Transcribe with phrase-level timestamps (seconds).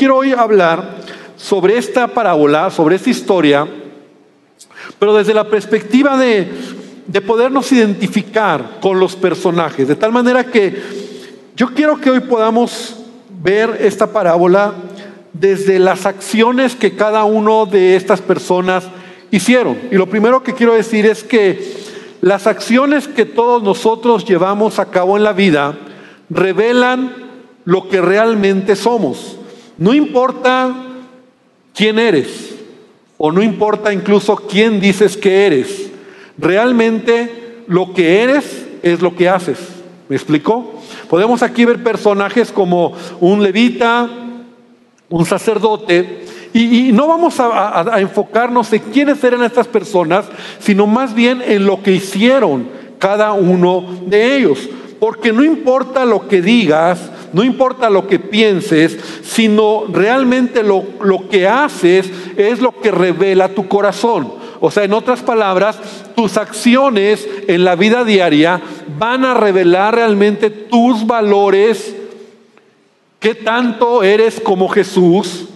[0.00, 0.96] Quiero hoy hablar
[1.36, 3.68] sobre esta parábola, sobre esta historia,
[4.98, 6.50] pero desde la perspectiva de,
[7.06, 10.74] de podernos identificar con los personajes, de tal manera que
[11.54, 12.96] yo quiero que hoy podamos
[13.42, 14.72] ver esta parábola
[15.34, 18.84] desde las acciones que cada uno de estas personas
[19.30, 19.76] hicieron.
[19.90, 21.74] Y lo primero que quiero decir es que
[22.22, 25.76] las acciones que todos nosotros llevamos a cabo en la vida
[26.30, 27.12] revelan
[27.66, 29.36] lo que realmente somos.
[29.80, 30.76] No importa
[31.74, 32.54] quién eres
[33.16, 35.90] o no importa incluso quién dices que eres.
[36.36, 39.58] Realmente lo que eres es lo que haces.
[40.10, 40.74] ¿Me explicó?
[41.08, 44.06] Podemos aquí ver personajes como un levita,
[45.08, 50.26] un sacerdote, y, no vamos a, a enfocarnos en quiénes eran estas personas,
[50.58, 52.68] sino más bien en lo que hicieron
[52.98, 54.68] cada uno de ellos.
[54.98, 61.28] Porque no importa lo que digas, no importa lo que pienses, sino realmente lo, lo,
[61.28, 64.34] que haces es lo que revela tu corazón.
[64.60, 65.78] O sea, en otras palabras,
[66.14, 68.60] tus acciones en la vida diaria
[68.98, 71.96] van a revelar realmente tus valores,
[73.18, 75.46] qué tanto eres como Jesús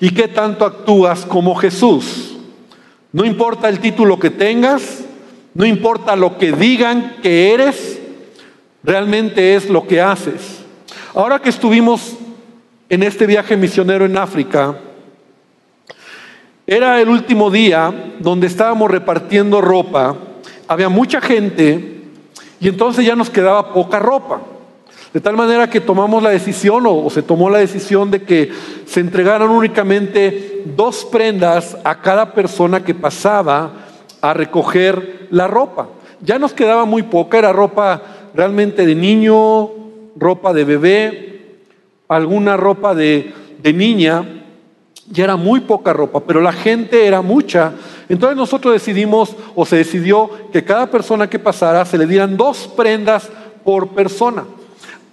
[0.00, 2.36] y qué tanto actúas como Jesús.
[3.12, 5.04] No importa el título que tengas,
[5.54, 8.00] no importa lo que digan que eres,
[8.82, 10.61] realmente es lo que haces.
[11.14, 12.14] Ahora que estuvimos
[12.88, 14.74] en este viaje misionero en África,
[16.66, 20.16] era el último día donde estábamos repartiendo ropa,
[20.66, 22.00] había mucha gente
[22.60, 24.40] y entonces ya nos quedaba poca ropa.
[25.12, 28.50] De tal manera que tomamos la decisión o, se tomó la decisión de que
[28.86, 33.70] se entregaron únicamente dos prendas a cada persona que pasaba
[34.22, 35.88] a recoger la ropa.
[36.22, 38.00] Ya nos quedaba muy poca, era ropa
[38.34, 39.81] realmente de niño,
[40.16, 41.56] ropa de bebé,
[42.08, 43.32] alguna ropa de,
[43.62, 44.44] de niña,
[45.10, 47.72] ya era muy poca ropa, pero la gente era mucha.
[48.08, 52.70] Entonces nosotros decidimos o se decidió que cada persona que pasara se le dieran dos
[52.76, 53.28] prendas
[53.64, 54.44] por persona.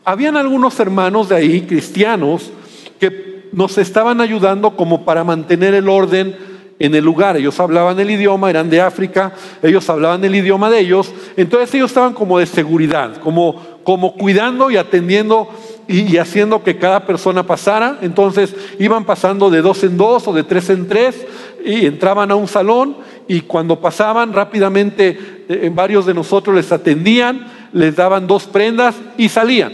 [0.05, 2.51] Habían algunos hermanos de ahí, cristianos,
[2.99, 6.35] que nos estaban ayudando como para mantener el orden
[6.79, 7.37] en el lugar.
[7.37, 11.11] Ellos hablaban el idioma, eran de África, ellos hablaban el idioma de ellos.
[11.37, 15.49] Entonces ellos estaban como de seguridad, como, como cuidando y atendiendo
[15.87, 17.97] y, haciendo que cada persona pasara.
[18.03, 21.25] Entonces iban pasando de dos en dos o de tres en tres
[21.65, 27.47] y entraban a un salón y cuando pasaban rápidamente eh, varios de nosotros les atendían,
[27.73, 29.73] les daban dos prendas y salían.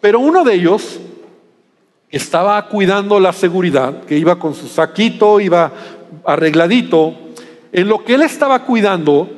[0.00, 0.98] Pero uno de ellos
[2.08, 5.70] estaba cuidando la seguridad, que iba con su saquito, iba
[6.24, 7.12] arregladito.
[7.72, 9.28] En lo que él estaba cuidando,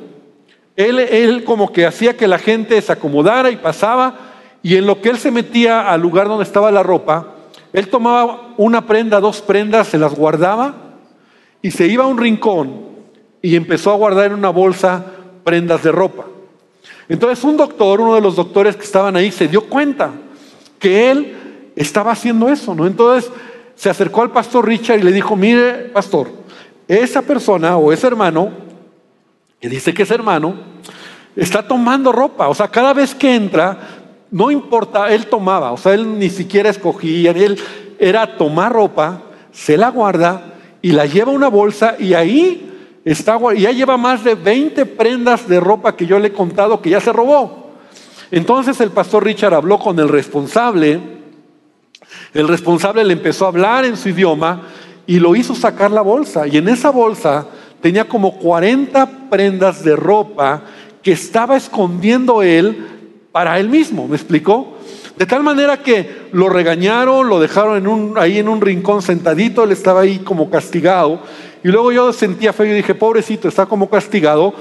[0.79, 4.15] él, él como que hacía que la gente se acomodara y pasaba,
[4.63, 7.35] y en lo que él se metía al lugar donde estaba la ropa,
[7.73, 10.75] él tomaba una prenda, dos prendas, se las guardaba
[11.61, 12.81] y se iba a un rincón
[13.41, 15.03] y empezó a guardar en una bolsa
[15.43, 16.27] prendas de ropa.
[17.09, 20.11] Entonces un doctor, uno de los doctores que estaban ahí, se dio cuenta
[20.79, 22.87] que él estaba haciendo eso, ¿no?
[22.87, 23.29] Entonces
[23.75, 26.29] se acercó al pastor Richard y le dijo, mire, pastor,
[26.87, 28.69] esa persona o ese hermano,
[29.59, 30.68] que dice que es hermano,
[31.41, 32.47] está tomando ropa.
[32.47, 33.77] O sea, cada vez que entra,
[34.31, 37.59] no importa, él tomaba, o sea, él ni siquiera escogía, él
[37.97, 43.37] era tomar ropa, se la guarda y la lleva a una bolsa y ahí está,
[43.57, 46.99] ya lleva más de 20 prendas de ropa que yo le he contado que ya
[46.99, 47.71] se robó.
[48.31, 51.19] Entonces el pastor Richard habló con el responsable
[52.33, 54.63] el responsable le empezó a hablar en su idioma
[55.07, 56.47] y lo hizo sacar la bolsa.
[56.47, 57.47] Y en esa bolsa
[57.81, 60.63] tenía como 40 prendas de ropa
[61.11, 62.87] estaba escondiendo él
[63.31, 64.07] para él mismo.
[64.07, 64.77] ¿Me explicó?
[65.17, 70.01] De tal manera que lo regañaron, lo dejaron ahí en un rincón sentadito, él estaba
[70.01, 71.21] ahí como castigado.
[71.63, 74.53] Y luego yo sentía feo y dije, pobrecito, está como castigado.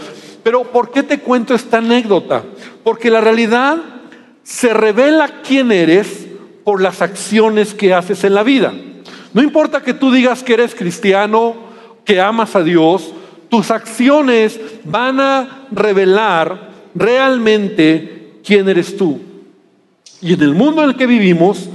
[0.42, 2.42] Pero ¿por qué te cuento esta anécdota?
[2.82, 3.78] Porque la realidad
[4.42, 6.26] se revela quién eres
[6.64, 8.74] por las acciones que haces en la vida.
[9.32, 11.54] No importa que tú digas que eres cristiano,
[12.04, 13.12] que amas a Dios,
[13.48, 19.20] tus acciones van a revelar realmente quién eres tú.
[20.20, 21.68] Y en el mundo en el que vivimos,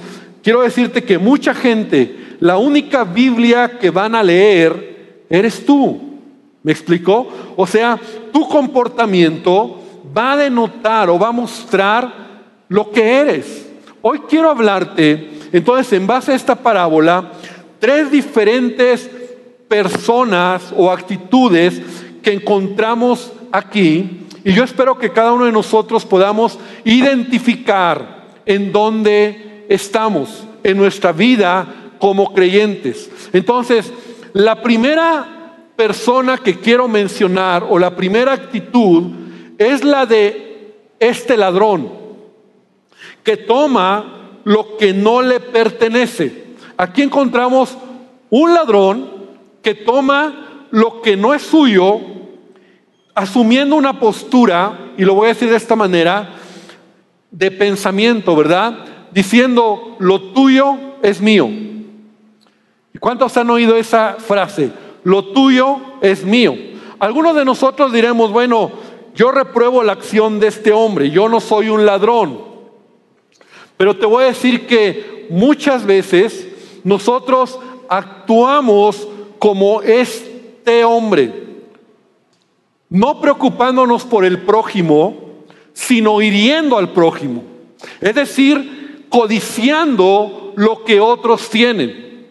[0.43, 6.19] quiero decirte que mucha gente, la única Biblia que van a leer eres tú.
[6.61, 7.27] ¿Me explicó?
[7.55, 7.99] O sea,
[8.31, 9.81] tu comportamiento
[10.15, 12.23] va a denotar o va a mostrar
[12.69, 13.69] lo que eres.
[14.01, 17.31] Hoy quiero hablarte, entonces, en base a esta parábola,
[17.79, 19.09] tres diferentes
[19.73, 21.81] personas o actitudes
[22.21, 24.27] que encontramos aquí.
[24.43, 31.11] Y yo espero que cada uno de nosotros podamos identificar en dónde estamos, en nuestra
[31.11, 31.65] vida
[31.97, 33.09] como creyentes.
[33.33, 33.91] Entonces,
[34.33, 39.05] la primera persona que quiero mencionar o la primera actitud
[39.57, 41.89] es la de este ladrón
[43.23, 46.43] que toma lo que no le pertenece.
[46.77, 47.75] Aquí encontramos
[48.29, 49.12] un ladrón
[49.63, 51.99] que toma lo que no es suyo,
[53.15, 56.35] asumiendo una postura, y lo voy a decir de esta manera,
[57.31, 58.85] de pensamiento, ¿verdad?
[59.11, 61.47] Diciendo, lo tuyo es mío.
[62.93, 64.71] ¿Y cuántos han oído esa frase?
[65.03, 66.55] Lo tuyo es mío.
[66.99, 68.71] Algunos de nosotros diremos, bueno,
[69.15, 72.39] yo repruebo la acción de este hombre, yo no soy un ladrón.
[73.77, 76.47] Pero te voy a decir que muchas veces
[76.83, 79.07] nosotros actuamos
[79.43, 81.33] como este hombre,
[82.87, 85.43] no preocupándonos por el prójimo,
[85.73, 87.43] sino hiriendo al prójimo.
[87.99, 92.25] Es decir, codiciando lo que otros tienen.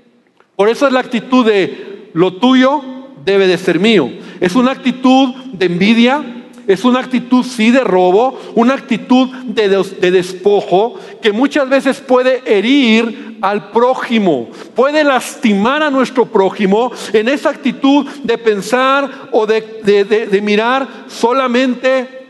[0.56, 2.80] Por eso es la actitud de lo tuyo
[3.26, 4.10] debe de ser mío.
[4.40, 10.10] Es una actitud de envidia, es una actitud sí de robo, una actitud de, de,
[10.10, 17.50] despojo que muchas veces puede herir al prójimo, puede lastimar a nuestro prójimo en esa
[17.50, 22.22] actitud de pensar o de mirar solamente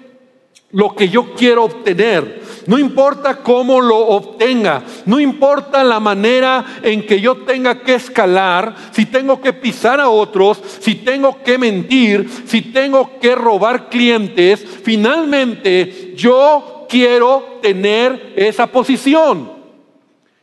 [0.73, 2.42] lo que yo quiero obtener.
[2.67, 8.75] No importa cómo lo obtenga, no importa la manera en que yo tenga que escalar,
[8.93, 14.65] si tengo que pisar a otros, si tengo que mentir, si tengo que robar clientes,
[14.83, 19.51] finalmente yo quiero tener esa posición.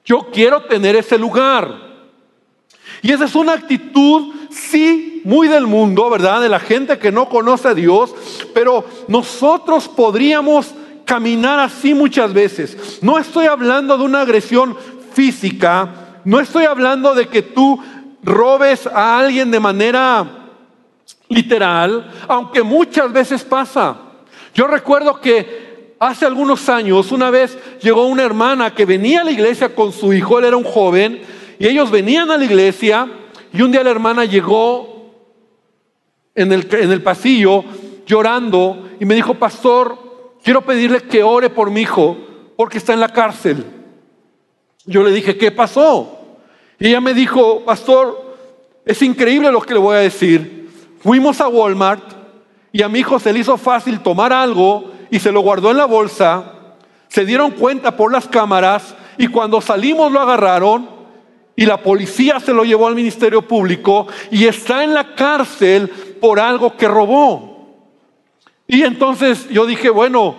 [0.03, 1.89] Yo quiero tener ese lugar.
[3.01, 6.41] Y esa es una actitud, sí, muy del mundo, ¿verdad?
[6.41, 8.13] De la gente que no conoce a Dios,
[8.53, 10.73] pero nosotros podríamos
[11.09, 12.99] caminar así muchas veces.
[13.01, 14.77] No estoy hablando de una agresión
[15.11, 17.83] física, no estoy hablando de que tú
[18.21, 20.51] robes a alguien de manera
[21.27, 23.97] literal, aunque muchas veces pasa.
[24.53, 29.31] Yo recuerdo que hace algunos años, una vez llegó una hermana que venía a la
[29.31, 31.23] iglesia con su hijo, él era un joven,
[31.57, 33.07] y ellos venían a la iglesia
[33.51, 35.11] y un día la hermana llegó
[36.35, 37.63] en el, en el pasillo
[38.05, 40.08] llorando y me dijo, pastor,
[40.49, 42.17] quiero pedirle que ore por mi hijo
[42.57, 43.63] porque está en la cárcel.
[44.83, 46.21] Yo le dije, ¿qué pasó?
[46.79, 48.35] Y ella me dijo, pastor,
[48.83, 50.67] es increíble lo que le voy a decir.
[51.03, 52.01] Fuimos a Walmart
[52.71, 55.77] y a mi hijo se le hizo fácil tomar algo y se lo guardó en
[55.77, 56.51] la bolsa.
[57.09, 60.89] Se dieron cuenta por las cámaras y cuando salimos lo agarraron
[61.55, 66.39] y la policía se lo llevó al Ministerio Público y está en la cárcel por
[66.39, 67.48] algo que robó.
[68.69, 70.35] Y entonces yo dije, bueno,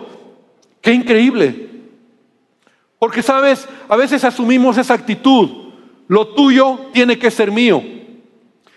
[0.79, 1.69] qué increíble.
[2.97, 5.49] Porque sabes, a veces asumimos esa actitud,
[6.07, 7.83] lo tuyo tiene que ser mío.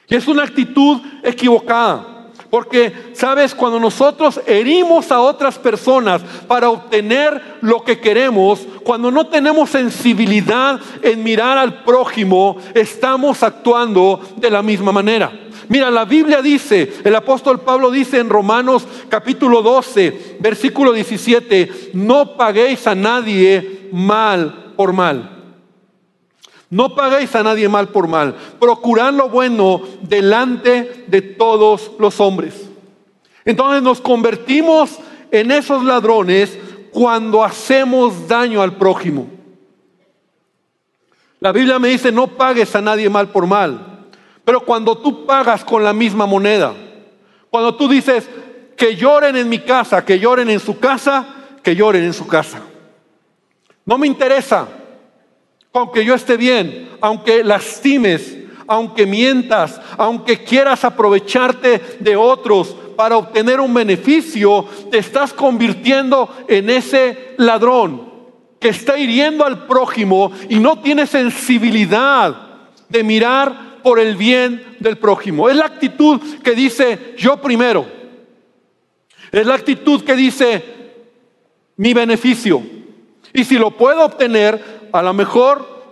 [0.09, 2.31] Y es una actitud equivocada.
[2.51, 9.29] Porque, sabes, cuando nosotros herimos a otras personas para obtener lo que queremos, cuando no
[9.29, 15.44] tenemos sensibilidad en mirar al prójimo, estamos actuando de la misma manera.
[15.69, 22.37] Mira, la Biblia dice, el apóstol Pablo dice en Romanos capítulo 12, versículo 17, no
[22.37, 25.31] paguéis a nadie mal por mal.
[26.71, 28.35] No paguéis a nadie mal por mal.
[28.59, 32.69] Procurad lo bueno delante de todos los hombres.
[33.45, 34.99] Entonces nos convertimos
[35.31, 36.59] en esos ladrones
[36.91, 39.29] cuando hacemos daño al prójimo.
[41.41, 43.94] La Biblia me dice, no pagues a nadie mal por mal.
[44.45, 46.75] Pero cuando tú pagas con la misma moneda,
[47.51, 48.29] cuando tú dices,
[48.77, 51.27] que lloren en mi casa, que lloren en su casa,
[51.63, 52.61] que lloren en su casa.
[53.87, 54.67] No me interesa
[55.75, 63.59] aunque yo esté bien, aunque lastimes, aunque mientas, aunque quieras aprovecharte de otros para obtener
[63.59, 68.09] un beneficio, te estás convirtiendo en ese ladrón
[68.61, 72.37] que está hiriendo al prójimo y no tiene sensibilidad
[72.89, 75.49] de mirar por el bien del prójimo.
[75.49, 77.87] Es la actitud que dice yo primero.
[79.31, 80.65] Es la actitud que dice
[81.77, 82.63] mi beneficio.
[83.33, 85.85] Y si lo puedo obtener, a lo mejor,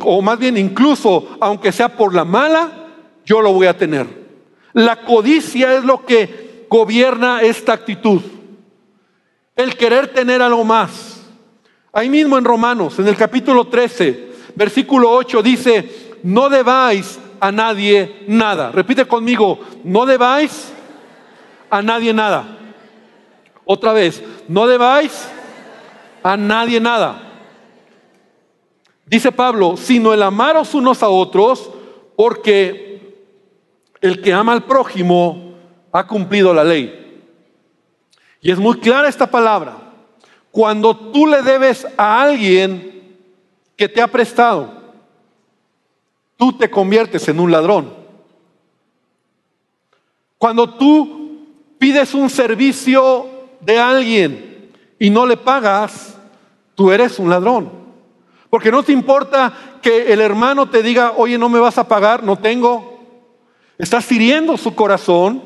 [0.00, 2.88] o más bien incluso, aunque sea por la mala,
[3.24, 4.06] yo lo voy a tener.
[4.72, 8.22] La codicia es lo que gobierna esta actitud.
[9.54, 11.20] El querer tener algo más.
[11.92, 18.24] Ahí mismo en Romanos, en el capítulo 13, versículo 8, dice, no debáis a nadie
[18.26, 18.72] nada.
[18.72, 20.72] Repite conmigo, no debáis
[21.70, 22.58] a nadie nada.
[23.64, 25.28] Otra vez, no debáis
[26.24, 27.22] a nadie nada.
[29.04, 31.70] Dice Pablo, sino el amaros unos a otros,
[32.16, 33.14] porque
[34.00, 35.54] el que ama al prójimo
[35.92, 37.22] ha cumplido la ley.
[38.40, 39.76] Y es muy clara esta palabra.
[40.50, 43.14] Cuando tú le debes a alguien
[43.76, 44.75] que te ha prestado,
[46.36, 47.92] tú te conviertes en un ladrón.
[50.38, 51.46] Cuando tú
[51.78, 53.26] pides un servicio
[53.60, 56.18] de alguien y no le pagas,
[56.74, 57.70] tú eres un ladrón.
[58.50, 59.52] Porque no te importa
[59.82, 63.00] que el hermano te diga, oye, no me vas a pagar, no tengo.
[63.78, 65.42] Estás hiriendo su corazón,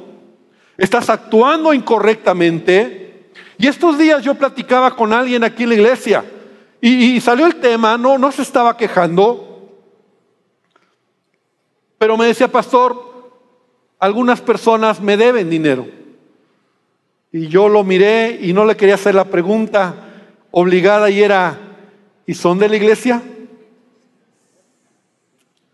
[0.76, 3.30] estás actuando incorrectamente.
[3.58, 6.24] Y estos días yo platicaba con alguien aquí en la iglesia
[6.80, 9.49] y, salió el tema, no, no se estaba quejando,
[12.00, 13.30] pero me decía, pastor,
[13.98, 15.86] algunas personas me deben dinero.
[17.30, 19.94] Y yo lo miré y no le quería hacer la pregunta
[20.50, 21.58] obligada y era,
[22.26, 23.22] ¿y son de la iglesia?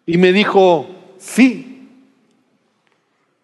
[0.05, 1.89] Y me dijo, sí.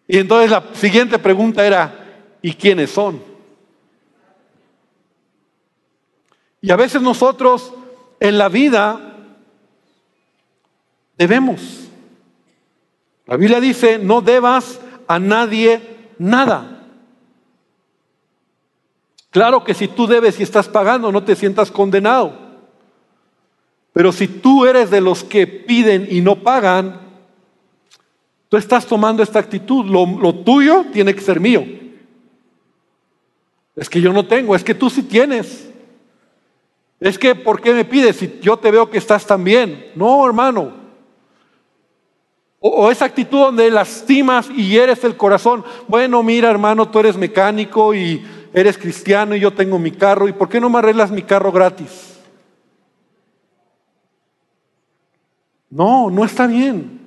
[0.09, 3.23] Y entonces la siguiente pregunta era, ¿y quiénes son?
[6.61, 7.73] Y a veces nosotros
[8.19, 9.29] en la vida
[11.17, 11.83] debemos.
[13.27, 15.81] La Biblia dice, no debas a nadie
[16.19, 16.87] nada.
[19.31, 22.33] Claro que si tú debes y estás pagando, no te sientas condenado.
[23.93, 27.01] Pero si tú eres de los que piden y no pagan,
[28.49, 29.87] tú estás tomando esta actitud.
[29.87, 31.65] Lo, tuyo tiene que ser mío.
[33.75, 35.71] Es que yo no tengo, es que tú sí tienes.
[37.01, 39.91] Es que, ¿por qué me pides si yo te veo que estás tan bien?
[39.95, 40.82] No, hermano.
[42.65, 45.65] O, esa actitud donde lastimas y eres el corazón.
[45.89, 50.33] Bueno, mira, hermano, tú eres mecánico y eres cristiano y yo tengo mi carro, ¿y
[50.33, 52.21] por qué no me arreglas mi carro gratis?
[55.71, 57.01] No, no está bien.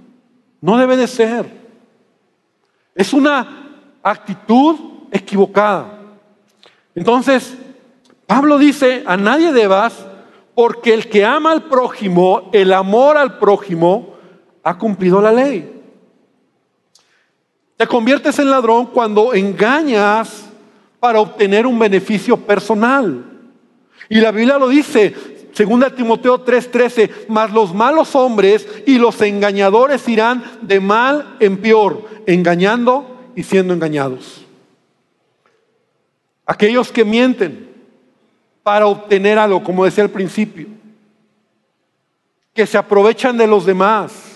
[0.59, 1.45] No debe de ser.
[2.93, 4.75] Es una actitud
[5.11, 5.99] equivocada.
[6.95, 7.57] Entonces,
[8.27, 10.05] Pablo dice, a nadie debas,
[10.53, 14.14] porque el que ama al prójimo, el amor al prójimo,
[14.65, 15.71] ha cumplido la ley.
[17.77, 20.49] Te conviertes en ladrón cuando engañas
[20.99, 23.23] para obtener un beneficio personal.
[24.09, 25.13] Y la Biblia lo dice,
[25.55, 32.03] 2 Timoteo 3:13, mas los malos hombres y los engañadores irán de mal en peor,
[32.25, 34.43] engañando y siendo engañados.
[36.43, 37.69] Aquellos que mienten
[38.63, 40.67] para obtener algo, como decía al principio,
[42.51, 44.34] que se aprovechan de los demás.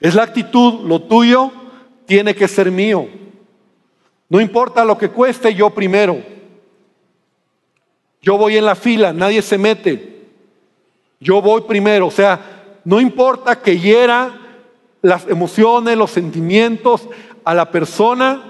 [0.00, 1.50] Es la actitud, lo tuyo
[2.06, 3.08] tiene que ser mío.
[4.28, 6.22] No importa lo que cueste, yo primero.
[8.20, 10.26] Yo voy en la fila, nadie se mete.
[11.20, 12.06] Yo voy primero.
[12.06, 12.40] O sea,
[12.84, 14.38] no importa que hiera
[15.02, 17.08] las emociones, los sentimientos
[17.44, 18.42] a la persona,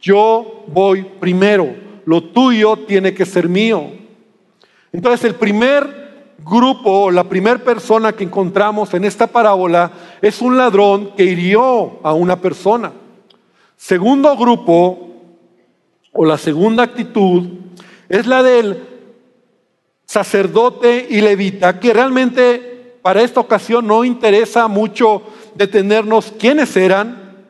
[0.00, 1.74] yo voy primero.
[2.04, 3.90] Lo tuyo tiene que ser mío.
[4.92, 6.07] Entonces el primer
[6.38, 9.90] grupo, la primera persona que encontramos en esta parábola
[10.22, 12.92] es un ladrón que hirió a una persona.
[13.76, 15.08] Segundo grupo
[16.12, 17.48] o la segunda actitud
[18.08, 18.84] es la del
[20.04, 25.22] sacerdote y levita, que realmente para esta ocasión no interesa mucho
[25.54, 27.46] detenernos quiénes eran,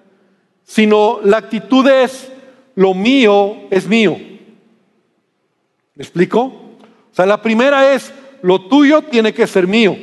[0.64, 2.30] sino la actitud es
[2.74, 4.16] lo mío es mío.
[5.94, 6.42] ¿Me explico?
[6.44, 9.96] O sea, la primera es lo tuyo tiene que ser mío.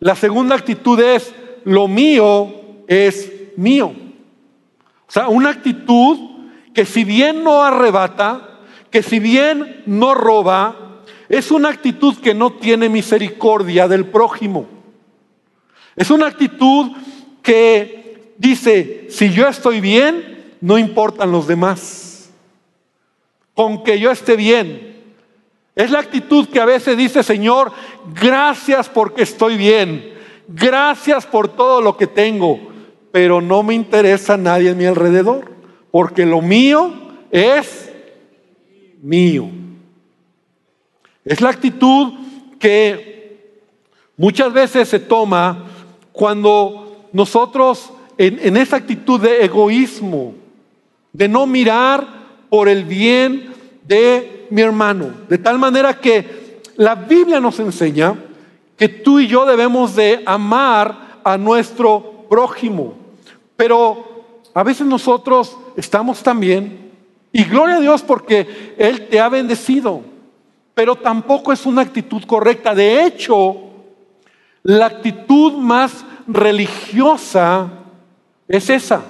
[0.00, 1.34] La segunda actitud es
[1.64, 3.94] lo mío es mío.
[5.06, 6.18] O sea, una actitud
[6.72, 8.60] que si bien no arrebata,
[8.90, 14.66] que si bien no roba, es una actitud que no tiene misericordia del prójimo.
[15.96, 16.92] Es una actitud
[17.42, 22.30] que dice, si yo estoy bien, no importan los demás.
[23.54, 24.93] Con que yo esté bien.
[25.74, 27.72] Es la actitud que a veces dice, Señor,
[28.14, 30.14] gracias porque estoy bien.
[30.46, 32.60] Gracias por todo lo que tengo.
[33.10, 35.54] Pero no me interesa nadie en mi alrededor
[35.94, 36.92] porque lo mío
[37.30, 37.88] es
[39.00, 39.48] mío.
[41.24, 42.12] Es la actitud
[42.58, 43.60] que
[44.16, 45.66] muchas veces se toma
[46.12, 50.34] cuando nosotros en, en, esa actitud de egoísmo,
[51.12, 52.08] de no mirar
[52.50, 53.52] por el bien
[53.86, 58.14] de mi hermano, de tal manera que la Biblia nos enseña
[58.76, 62.94] que tú y yo debemos de amar a nuestro prójimo,
[63.56, 66.92] pero a veces nosotros estamos también,
[67.32, 70.02] y gloria a Dios porque Él te ha bendecido.
[70.74, 72.74] pero tampoco es una actitud correcta.
[72.74, 73.56] De hecho,
[74.62, 77.70] la actitud más religiosa
[78.46, 79.02] es esa,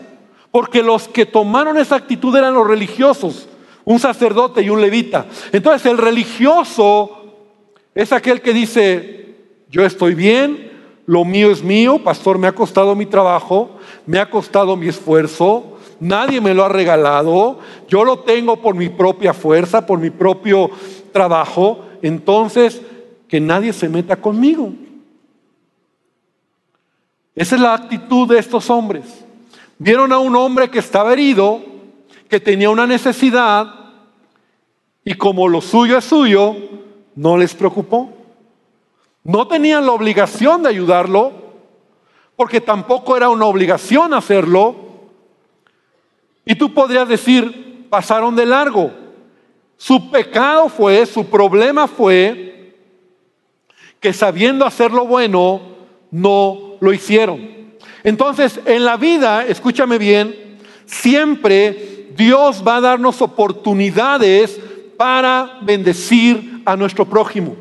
[0.51, 3.49] porque los que tomaron esa actitud eran los religiosos,
[3.85, 5.27] un sacerdote y un levita.
[5.53, 7.25] Entonces el religioso
[7.95, 9.35] es aquel que dice,
[9.71, 10.73] yo estoy bien,
[11.07, 13.71] lo mío es mío, pastor, me ha costado mi trabajo,
[14.07, 18.89] me ha costado mi esfuerzo, nadie me lo ha regalado, yo lo tengo por mi
[18.89, 20.71] propia fuerza, por mi propio
[21.13, 22.81] trabajo, entonces
[23.29, 24.73] que nadie se meta conmigo.
[27.35, 29.25] Esa es la actitud de estos hombres.
[29.79, 31.61] Vieron a un hombre que estaba herido,
[32.35, 33.73] que tenía una necesidad,
[35.05, 36.57] y como lo suyo es suyo,
[37.15, 38.13] no les preocupó.
[39.23, 41.31] No tenían la obligación de ayudarlo,
[42.35, 44.75] porque tampoco era una obligación hacerlo.
[46.45, 48.91] Y tú podrías decir, pasaron de largo.
[49.77, 52.75] Su pecado fue, su problema fue
[54.01, 55.61] que sabiendo hacer lo bueno,
[56.11, 57.77] no lo hicieron.
[58.03, 64.61] Entonces, en la vida, escúchame bien, siempre Dios va a darnos oportunidades
[64.97, 67.57] para bendecir a nuestro prójimo.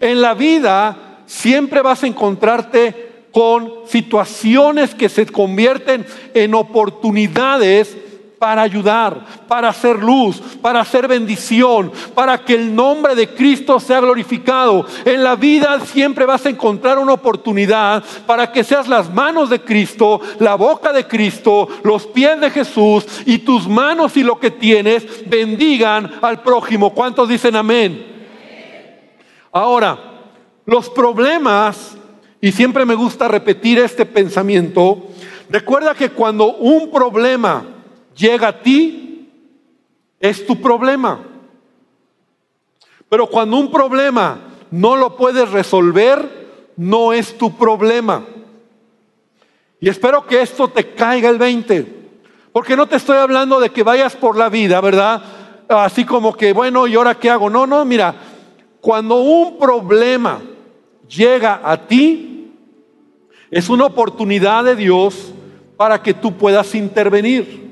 [0.00, 7.96] En la vida siempre vas a encontrarte con situaciones que se convierten en oportunidades
[8.38, 14.00] para ayudar, para hacer luz, para hacer bendición, para que el nombre de Cristo sea
[14.00, 14.86] glorificado.
[15.04, 19.60] En la vida siempre vas a encontrar una oportunidad para que seas las manos de
[19.60, 24.50] Cristo, la boca de Cristo, los pies de Jesús y tus manos y lo que
[24.50, 26.94] tienes bendigan al prójimo.
[26.94, 28.06] ¿Cuántos dicen amén?
[29.50, 29.98] Ahora,
[30.66, 31.96] los problemas,
[32.40, 35.08] y siempre me gusta repetir este pensamiento,
[35.48, 37.77] recuerda que cuando un problema
[38.18, 39.30] llega a ti,
[40.20, 41.20] es tu problema.
[43.08, 48.24] Pero cuando un problema no lo puedes resolver, no es tu problema.
[49.80, 51.96] Y espero que esto te caiga el 20.
[52.52, 55.22] Porque no te estoy hablando de que vayas por la vida, ¿verdad?
[55.68, 57.48] Así como que, bueno, ¿y ahora qué hago?
[57.48, 58.14] No, no, mira,
[58.80, 60.40] cuando un problema
[61.08, 62.52] llega a ti,
[63.50, 65.32] es una oportunidad de Dios
[65.76, 67.67] para que tú puedas intervenir.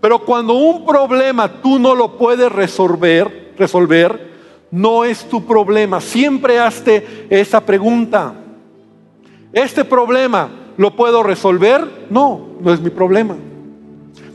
[0.00, 4.28] Pero cuando un problema tú no lo puedes resolver, resolver,
[4.70, 6.00] no es tu problema.
[6.00, 8.34] Siempre hazte esa pregunta.
[9.52, 12.06] ¿Este problema lo puedo resolver?
[12.10, 13.36] No, no es mi problema.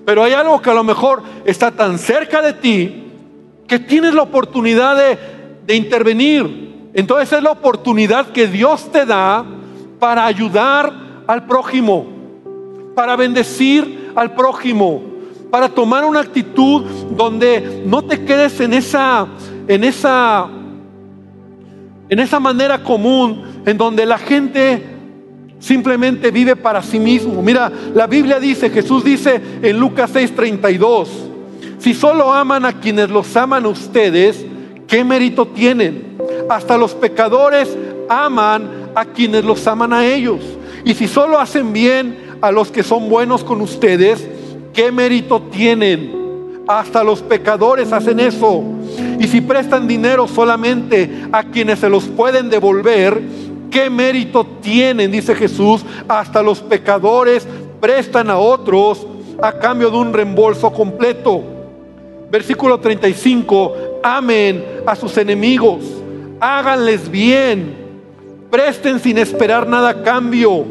[0.06, 3.12] Pero hay algo que a lo mejor está tan cerca de ti
[3.68, 5.18] que tienes la oportunidad de,
[5.66, 6.90] de intervenir.
[6.94, 9.46] Entonces es la oportunidad que Dios te da
[9.98, 10.92] para ayudar
[11.26, 12.06] al prójimo,
[12.96, 15.13] para bendecir al prójimo
[15.54, 19.28] para tomar una actitud donde no te quedes en esa,
[19.68, 20.50] en esa,
[22.10, 24.82] en esa manera común, en donde la gente
[25.60, 27.40] simplemente vive para sí mismo.
[27.44, 31.08] Mira, la Biblia dice, Jesús dice en Lucas 6:32,
[31.78, 34.44] si solo aman a quienes los aman ustedes,
[34.88, 36.18] ¿qué mérito tienen?
[36.50, 37.78] Hasta los pecadores
[38.10, 40.40] aman a quienes los aman a ellos.
[40.84, 44.28] Y si solo hacen bien a los que son buenos con ustedes,
[44.74, 46.24] ¿Qué mérito tienen?
[46.68, 48.64] Hasta los pecadores hacen eso.
[49.20, 53.22] Y si prestan dinero solamente a quienes se los pueden devolver,
[53.70, 55.12] ¿qué mérito tienen?
[55.12, 55.86] Dice Jesús.
[56.08, 57.48] Hasta los pecadores
[57.80, 59.06] prestan a otros
[59.42, 61.44] a cambio de un reembolso completo.
[62.32, 63.74] Versículo 35.
[64.02, 65.84] Amen a sus enemigos.
[66.40, 67.76] Háganles bien.
[68.50, 70.66] Presten sin esperar nada a cambio.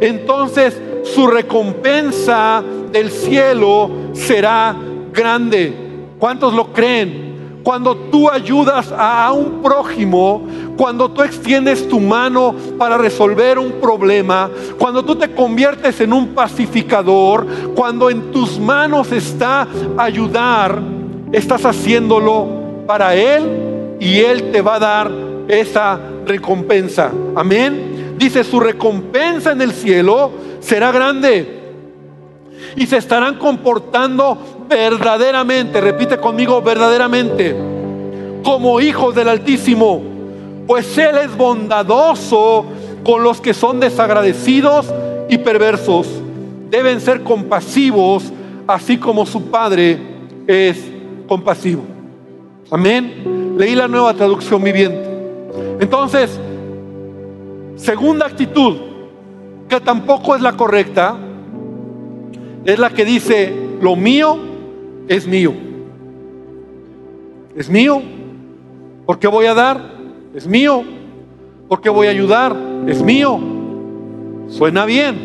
[0.00, 4.76] Entonces su recompensa del cielo será
[5.12, 5.74] grande.
[6.18, 7.28] ¿Cuántos lo creen?
[7.62, 10.46] Cuando tú ayudas a un prójimo,
[10.76, 14.48] cuando tú extiendes tu mano para resolver un problema,
[14.78, 20.80] cuando tú te conviertes en un pacificador, cuando en tus manos está ayudar,
[21.32, 22.48] estás haciéndolo
[22.86, 25.10] para Él y Él te va a dar
[25.48, 27.12] esa recompensa.
[27.34, 28.14] Amén.
[28.16, 31.57] Dice, su recompensa en el cielo será grande
[32.78, 34.38] y se estarán comportando
[34.68, 37.56] verdaderamente, repite conmigo, verdaderamente,
[38.44, 40.00] como hijos del Altísimo,
[40.66, 42.64] pues Él es bondadoso
[43.02, 44.86] con los que son desagradecidos
[45.28, 46.06] y perversos.
[46.70, 48.32] Deben ser compasivos,
[48.68, 49.98] así como su Padre
[50.46, 50.78] es
[51.26, 51.82] compasivo.
[52.70, 53.56] Amén.
[53.58, 55.04] Leí la nueva traducción viviente.
[55.80, 56.38] Entonces,
[57.74, 58.76] segunda actitud,
[59.68, 61.16] que tampoco es la correcta,
[62.68, 63.50] es la que dice,
[63.80, 64.36] lo mío
[65.08, 65.54] es mío.
[67.56, 68.02] Es mío.
[69.06, 69.80] ¿Por qué voy a dar?
[70.34, 70.84] Es mío.
[71.66, 72.54] ¿Por qué voy a ayudar?
[72.86, 73.40] Es mío.
[74.48, 75.16] Suena bien,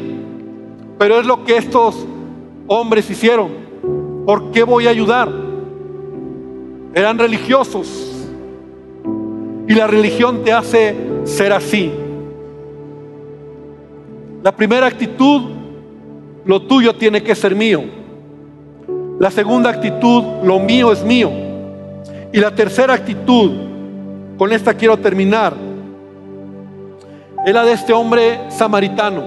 [0.97, 2.05] pero es lo que estos
[2.67, 3.49] hombres hicieron.
[4.25, 5.29] ¿Por qué voy a ayudar?
[6.93, 8.29] Eran religiosos.
[9.67, 11.91] Y la religión te hace ser así.
[14.41, 15.52] La primera actitud,
[16.45, 17.83] lo tuyo tiene que ser mío.
[19.19, 21.31] La segunda actitud, lo mío es mío.
[22.31, 23.51] Y la tercera actitud,
[24.37, 25.53] con esta quiero terminar,
[27.45, 29.23] es la de este hombre samaritano,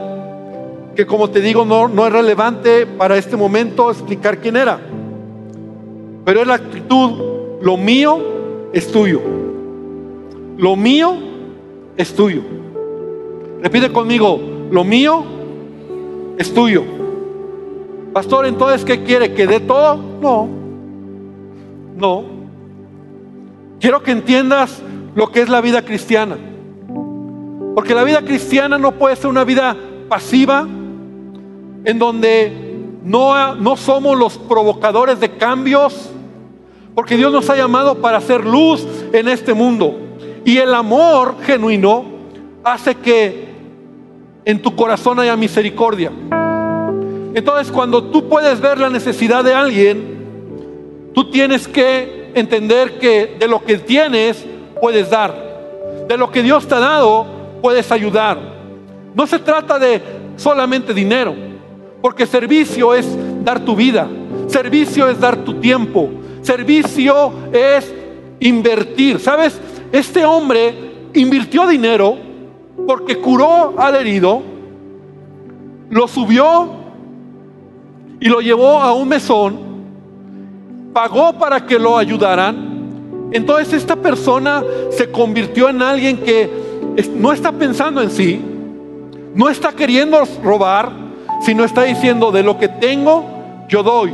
[0.95, 4.79] que como te digo no, no es relevante para este momento explicar quién era.
[6.25, 8.19] Pero es la actitud, lo mío
[8.73, 9.21] es tuyo.
[10.59, 11.15] Lo mío
[11.97, 12.43] es tuyo.
[13.63, 15.23] Repite conmigo, lo mío
[16.39, 16.83] es tuyo.
[18.17, 19.35] Pastor, entonces, ¿qué quiere?
[19.35, 19.95] ¿Que dé todo?
[20.23, 20.49] No,
[21.97, 22.25] no.
[23.79, 24.81] Quiero que entiendas
[25.15, 26.39] lo que es la vida cristiana.
[27.75, 29.77] Porque la vida cristiana no puede ser una vida
[30.09, 36.09] pasiva en donde no, no somos los provocadores de cambios.
[36.95, 39.95] Porque Dios nos ha llamado para hacer luz en este mundo.
[40.43, 42.07] Y el amor genuino
[42.65, 43.47] hace que
[44.47, 46.11] en tu corazón haya misericordia.
[47.37, 53.47] Entonces cuando tú puedes ver la necesidad de alguien, tú tienes que entender que de
[53.47, 54.43] lo que tienes
[54.81, 55.35] puedes dar.
[56.09, 57.27] De lo que Dios te ha dado
[57.61, 58.39] puedes ayudar.
[59.15, 60.01] No se trata de
[60.37, 61.35] solamente dinero,
[62.01, 63.07] porque servicio es
[63.45, 64.09] dar tu vida,
[64.47, 66.09] servicio es dar tu tiempo,
[66.41, 67.95] servicio es
[68.41, 69.21] invertir.
[69.21, 69.61] ¿Sabes?
[69.93, 72.17] Este hombre invirtió dinero
[72.87, 74.43] porque curó al herido,
[75.91, 76.76] lo subió
[78.21, 79.59] y lo llevó a un mesón,
[80.93, 83.29] pagó para que lo ayudaran.
[83.33, 86.51] Entonces esta persona se convirtió en alguien que
[87.15, 88.41] no está pensando en sí,
[89.35, 90.91] no está queriendo robar,
[91.43, 93.25] sino está diciendo de lo que tengo,
[93.69, 94.13] yo doy,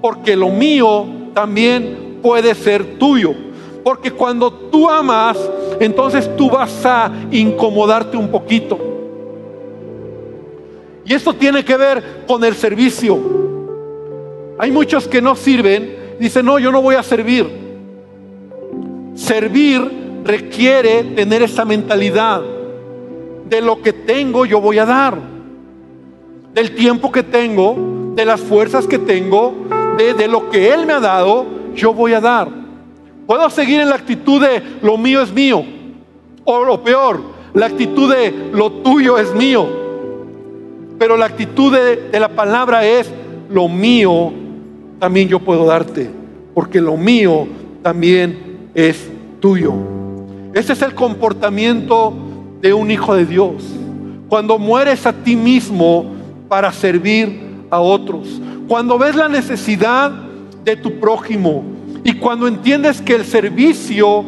[0.00, 3.34] porque lo mío también puede ser tuyo.
[3.82, 5.38] Porque cuando tú amas,
[5.80, 8.89] entonces tú vas a incomodarte un poquito.
[11.04, 13.18] Y esto tiene que ver con el servicio.
[14.58, 17.46] Hay muchos que no sirven, dicen, no, yo no voy a servir.
[19.14, 22.42] Servir requiere tener esa mentalidad.
[23.48, 25.18] De lo que tengo yo voy a dar.
[26.54, 29.54] Del tiempo que tengo, de las fuerzas que tengo,
[29.96, 32.48] de, de lo que Él me ha dado, yo voy a dar.
[33.26, 35.64] Puedo seguir en la actitud de lo mío es mío.
[36.44, 37.20] O lo peor,
[37.54, 39.79] la actitud de lo tuyo es mío.
[41.00, 43.10] Pero la actitud de, la palabra es
[43.48, 44.34] lo mío
[44.98, 46.10] también yo puedo darte.
[46.52, 47.48] Porque lo mío
[47.82, 49.08] también es
[49.40, 49.72] tuyo.
[50.52, 52.12] Ese es el comportamiento
[52.60, 53.64] de un hijo de Dios.
[54.28, 56.04] Cuando mueres a ti mismo
[56.50, 58.28] para servir a otros.
[58.68, 60.12] Cuando ves la necesidad
[60.62, 61.64] de tu prójimo
[62.04, 64.22] y cuando entiendes que el servicio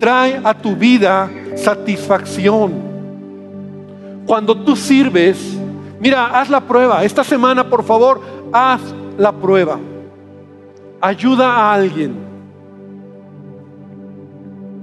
[0.00, 2.72] trae a tu vida satisfacción.
[4.26, 5.59] Cuando tú sirves,
[6.00, 7.04] mira, haz la prueba.
[7.04, 8.20] Esta semana, por favor,
[8.52, 8.80] haz
[9.16, 9.78] la prueba.
[11.00, 12.14] Ayuda a alguien.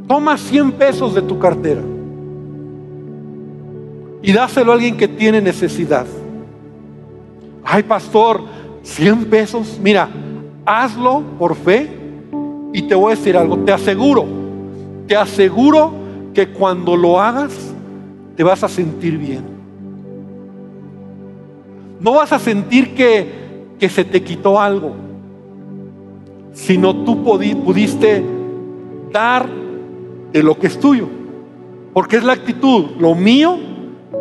[0.08, 1.82] Toma 100 pesos de tu cartera
[4.22, 6.06] y dáselo a alguien que tiene necesidad.
[7.64, 8.42] Ay, pastor,
[8.84, 9.78] 100 pesos.
[9.82, 10.10] Mira,
[10.66, 11.90] hazlo por fe
[12.74, 14.26] y te voy a decir algo, te aseguro,
[15.08, 15.92] te aseguro
[16.34, 17.54] que cuando lo hagas
[18.36, 19.57] te vas a sentir bien.
[22.00, 24.94] No vas a sentir que, que se te quitó algo,
[26.54, 28.24] sino tú pudiste
[29.12, 29.48] dar
[30.32, 31.08] de lo que es tuyo.
[31.94, 33.58] Porque es la actitud, lo mío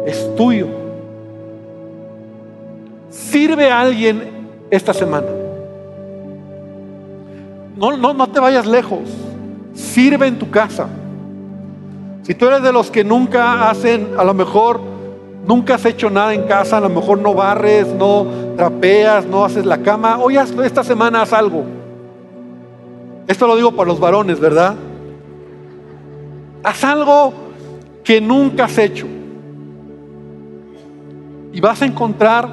[0.06, 0.68] es tuyo.
[3.10, 4.22] Sirve a alguien
[4.70, 5.28] esta semana.
[7.76, 9.00] No, no, no te vayas lejos.
[9.74, 10.88] Sirve en tu casa.
[12.22, 14.80] Si tú eres de los que nunca hacen, a lo mejor
[15.46, 19.64] nunca has hecho nada en casa, a lo mejor no barres, no trapeas, no haces
[19.64, 21.64] la cama, hoy esta semana haz algo.
[23.26, 24.74] Esto lo digo para los varones, ¿verdad?
[26.62, 27.32] Haz algo
[28.02, 29.06] que nunca has hecho.
[31.52, 32.48] Y vas a encontrar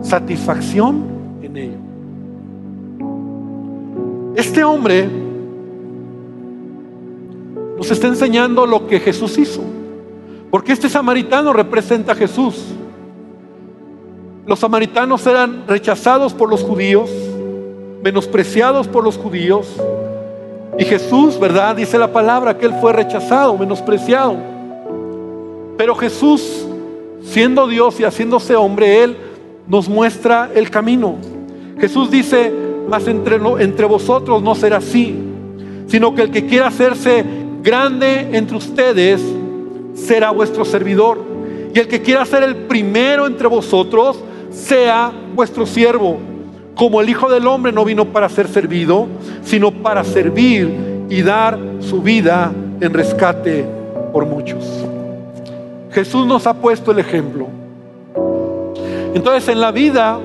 [0.00, 1.04] satisfacción
[1.42, 1.78] en ello.
[4.36, 5.08] Este hombre
[7.76, 9.62] nos está enseñando lo que Jesús hizo.
[10.54, 12.54] Porque este samaritano representa a Jesús.
[14.46, 17.10] Los samaritanos eran rechazados por los judíos,
[18.04, 19.66] menospreciados por los judíos.
[20.78, 21.74] Y Jesús, ¿verdad?
[21.74, 24.36] Dice la palabra que Él fue rechazado, menospreciado.
[25.76, 26.64] Pero Jesús,
[27.24, 29.16] siendo Dios y haciéndose hombre, Él
[29.66, 31.16] nos muestra el camino.
[31.80, 32.52] Jesús dice,
[32.88, 35.18] mas entre, entre vosotros no será así,
[35.88, 37.24] sino que el que quiera hacerse
[37.60, 39.20] grande entre ustedes
[39.94, 41.18] será vuestro servidor.
[41.74, 46.18] Y el que quiera ser el primero entre vosotros sea vuestro siervo.
[46.74, 49.06] Como el Hijo del Hombre no vino para ser servido,
[49.42, 53.64] sino para servir y dar su vida en rescate
[54.12, 54.64] por muchos.
[55.90, 57.48] Jesús nos ha puesto el ejemplo.
[59.14, 60.18] Entonces en la vida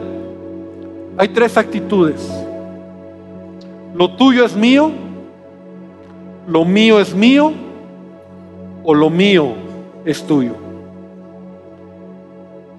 [1.17, 2.27] hay tres actitudes.
[3.93, 4.91] Lo tuyo es mío,
[6.47, 7.53] lo mío es mío
[8.89, 9.49] o lo mío
[10.03, 10.53] es tuyo.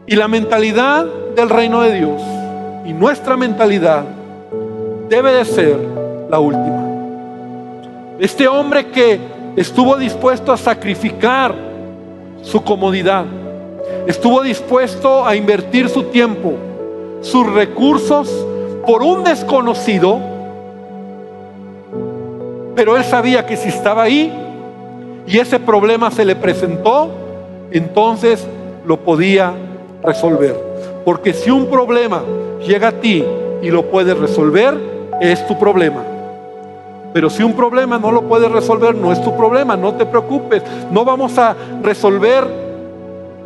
[0.09, 2.21] Y la mentalidad del reino de Dios
[2.85, 4.03] y nuestra mentalidad
[5.09, 5.77] debe de ser
[6.29, 6.85] la última.
[8.19, 9.21] Este hombre que
[9.55, 11.55] estuvo dispuesto a sacrificar
[12.43, 13.27] su comodidad,
[14.09, 16.55] estuvo dispuesto a invertir su tiempo,
[17.21, 18.29] sus recursos
[18.85, 20.19] por un desconocido,
[22.75, 24.40] pero él sabía que si estaba ahí
[25.27, 27.11] y ese problema se le presentó,
[27.71, 28.47] entonces
[28.85, 29.53] lo podía
[30.03, 30.57] resolver.
[31.05, 32.23] Porque si un problema
[32.67, 33.25] llega a ti
[33.63, 34.75] y lo puedes resolver,
[35.21, 36.03] es tu problema.
[37.13, 40.63] Pero si un problema no lo puedes resolver, no es tu problema, no te preocupes.
[40.91, 42.45] No vamos a resolver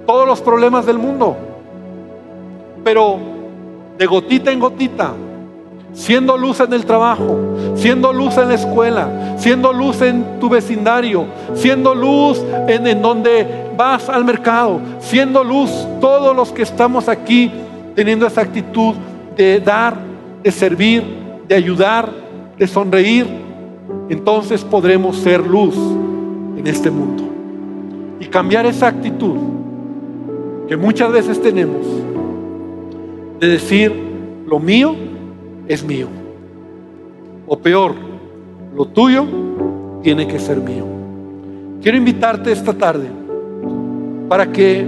[0.06, 1.36] todos los problemas del mundo.
[2.82, 3.18] Pero
[3.96, 5.12] de gotita en gotita,
[5.94, 7.38] siendo luz en el trabajo,
[7.76, 13.46] siendo luz en la escuela, siendo luz en tu vecindario, siendo luz en, en, donde
[13.76, 17.50] vas al mercado, siendo luz todos los que estamos aquí
[17.94, 18.94] teniendo esa actitud
[19.36, 19.96] de dar,
[20.42, 21.02] de servir,
[21.48, 22.10] de ayudar,
[22.58, 23.26] de sonreír,
[24.08, 25.76] entonces podremos ser luz
[26.56, 27.22] en este mundo.
[28.20, 29.36] Y cambiar esa actitud
[30.68, 31.86] que muchas veces tenemos
[33.38, 33.92] de decir,
[34.46, 34.94] lo mío
[35.68, 36.08] es mío.
[37.46, 37.94] O peor,
[38.74, 39.26] lo tuyo
[40.02, 40.84] tiene que ser mío.
[41.82, 43.08] Quiero invitarte esta tarde
[44.28, 44.86] para que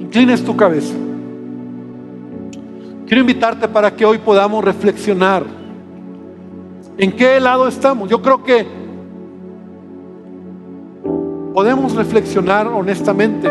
[0.00, 0.94] inclines tu cabeza.
[3.06, 5.44] Quiero invitarte para que hoy podamos reflexionar
[6.96, 8.08] en qué lado estamos.
[8.08, 8.66] Yo creo que
[11.54, 13.48] podemos reflexionar honestamente.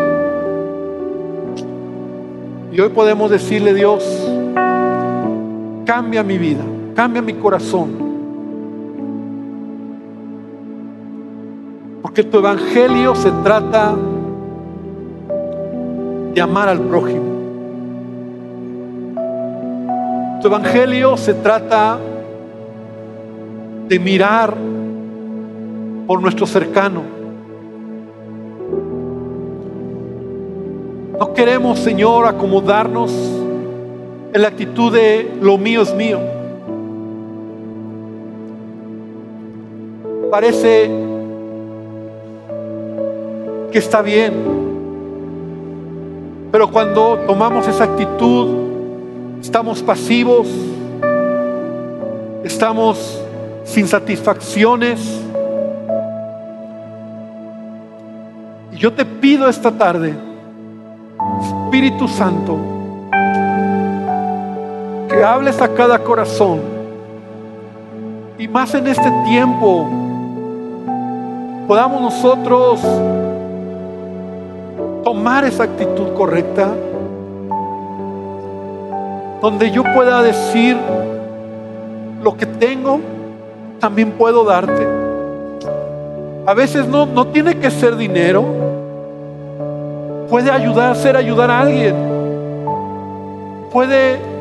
[2.72, 4.04] Y hoy podemos decirle, Dios,
[5.84, 8.14] cambia mi vida, cambia mi corazón.
[12.02, 13.94] Porque tu evangelio se trata
[16.34, 17.34] de amar al prójimo.
[20.40, 21.98] Tu evangelio se trata
[23.88, 24.54] de mirar
[26.06, 27.02] por nuestro cercano.
[31.18, 33.33] No queremos, Señor, acomodarnos
[34.34, 36.18] en la actitud de lo mío es mío.
[40.28, 40.90] Parece
[43.70, 44.34] que está bien,
[46.50, 48.48] pero cuando tomamos esa actitud,
[49.40, 50.48] estamos pasivos,
[52.42, 53.22] estamos
[53.62, 55.20] sin satisfacciones.
[58.72, 60.12] Y yo te pido esta tarde,
[61.40, 62.73] Espíritu Santo,
[65.14, 66.60] que hables a cada corazón.
[68.36, 69.88] Y más en este tiempo,
[71.68, 72.80] podamos nosotros
[75.04, 76.68] tomar esa actitud correcta,
[79.40, 80.76] donde yo pueda decir
[82.22, 82.98] lo que tengo,
[83.78, 84.86] también puedo darte.
[86.46, 88.44] A veces no, no tiene que ser dinero,
[90.28, 91.94] puede ayudar, ser ayudar a alguien,
[93.70, 94.33] puede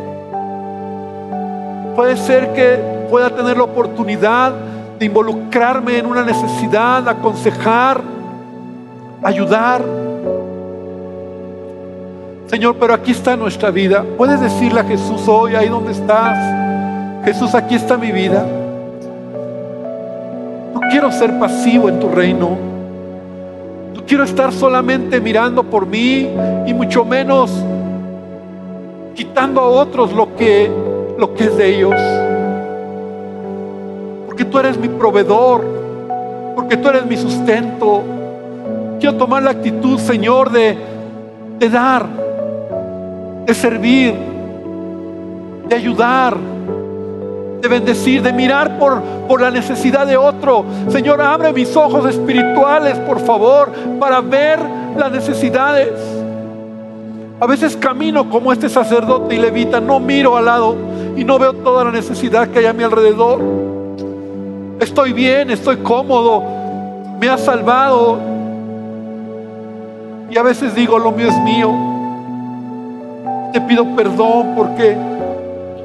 [1.95, 2.79] Puede ser que
[3.09, 4.53] pueda tener la oportunidad
[4.97, 8.01] de involucrarme en una necesidad, aconsejar,
[9.21, 9.81] ayudar.
[12.47, 14.03] Señor, pero aquí está nuestra vida.
[14.17, 16.37] Puedes decirle a Jesús hoy, ahí donde estás,
[17.25, 18.45] Jesús, aquí está mi vida.
[20.73, 22.57] No quiero ser pasivo en tu reino.
[23.93, 26.29] No quiero estar solamente mirando por mí
[26.65, 27.51] y mucho menos
[29.15, 30.69] quitando a otros lo que
[31.17, 31.95] lo que es de ellos.
[34.25, 35.63] Porque tú eres mi proveedor,
[36.55, 38.01] porque tú eres mi sustento.
[38.99, 40.77] Quiero tomar la actitud, Señor, de,
[41.59, 42.05] de dar,
[43.45, 44.13] de servir,
[45.67, 46.37] de ayudar,
[47.61, 50.65] de bendecir, de mirar por, por la necesidad de otro.
[50.89, 54.59] Señor, abre mis ojos espirituales, por favor, para ver
[54.97, 55.91] las necesidades.
[57.39, 60.75] A veces camino como este sacerdote y levita, no miro al lado
[61.15, 63.39] y no veo toda la necesidad que hay a mi alrededor.
[64.79, 66.43] Estoy bien, estoy cómodo,
[67.19, 68.19] me ha salvado.
[70.29, 71.71] Y a veces digo, lo mío es mío.
[73.53, 74.97] Te pido perdón porque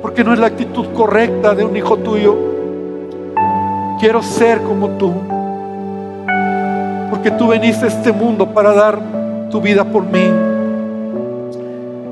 [0.02, 2.36] porque no es la actitud correcta de un hijo tuyo.
[3.98, 5.12] Quiero ser como tú,
[7.10, 8.98] porque tú veniste a este mundo para dar
[9.50, 10.30] tu vida por mí.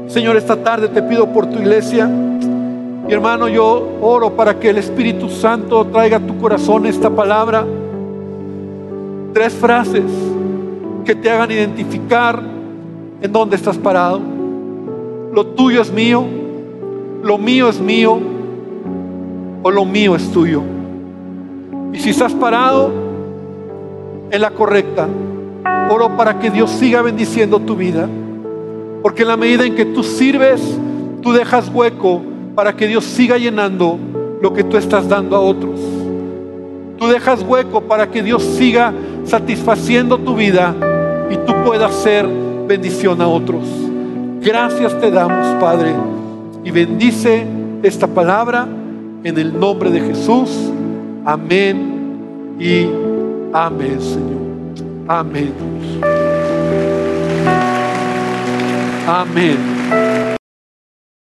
[0.08, 2.10] Señor, esta tarde te pido por tu iglesia.
[3.06, 7.64] Mi hermano, yo oro para que el Espíritu Santo traiga a tu corazón esta palabra.
[9.32, 10.02] Tres frases
[11.04, 12.42] que te hagan identificar
[13.22, 14.20] en dónde estás parado.
[15.32, 16.24] Lo tuyo es mío,
[17.22, 18.18] lo mío es mío
[19.62, 20.62] o lo mío es tuyo.
[21.92, 22.90] Y si estás parado
[24.32, 25.06] en la correcta,
[25.88, 28.08] oro para que Dios siga bendiciendo tu vida.
[29.00, 30.76] Porque en la medida en que tú sirves,
[31.22, 33.96] tú dejas hueco para que Dios siga llenando
[34.42, 35.78] lo que tú estás dando a otros.
[36.98, 38.92] Tú dejas hueco para que Dios siga
[39.24, 40.74] satisfaciendo tu vida
[41.30, 42.26] y tú puedas ser
[42.66, 43.62] bendición a otros.
[44.40, 45.94] Gracias te damos, Padre
[46.66, 47.46] y bendice
[47.84, 48.66] esta palabra
[49.22, 50.50] en el nombre de Jesús.
[51.24, 52.88] Amén y
[53.52, 55.06] amén, Señor.
[55.06, 55.52] Amén.
[59.06, 60.35] Amén.